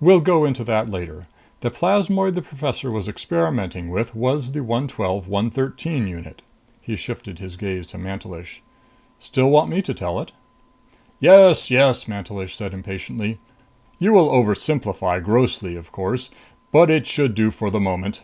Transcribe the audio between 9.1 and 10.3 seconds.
"Still want me to tell